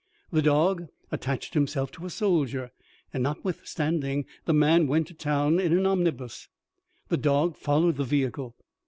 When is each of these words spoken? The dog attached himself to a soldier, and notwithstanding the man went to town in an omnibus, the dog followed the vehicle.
The 0.31 0.41
dog 0.41 0.87
attached 1.11 1.53
himself 1.53 1.91
to 1.91 2.07
a 2.07 2.09
soldier, 2.09 2.71
and 3.13 3.21
notwithstanding 3.21 4.25
the 4.45 4.51
man 4.53 4.87
went 4.87 5.05
to 5.09 5.13
town 5.13 5.59
in 5.59 5.77
an 5.77 5.85
omnibus, 5.85 6.47
the 7.09 7.17
dog 7.17 7.55
followed 7.55 7.97
the 7.97 8.03
vehicle. 8.03 8.55